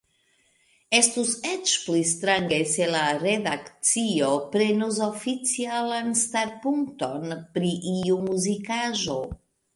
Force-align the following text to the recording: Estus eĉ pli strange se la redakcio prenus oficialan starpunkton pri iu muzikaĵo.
Estus 0.99 1.33
eĉ 1.49 1.73
pli 1.81 1.99
strange 2.11 2.59
se 2.71 2.87
la 2.95 3.01
redakcio 3.25 4.31
prenus 4.57 4.99
oficialan 5.09 6.11
starpunkton 6.25 7.39
pri 7.59 7.73
iu 8.09 8.19
muzikaĵo. 8.33 9.21